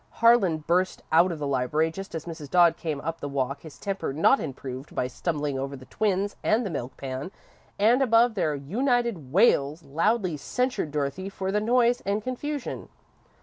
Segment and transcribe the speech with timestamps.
[0.25, 2.49] Harlan burst out of the library, just as Mrs.
[2.49, 6.65] Dodd came up the walk, his temper not improved by stumbling over the twins and
[6.65, 7.29] the milk pan,
[7.77, 12.89] and above their united wails loudly censured Dorothy for the noise and confusion.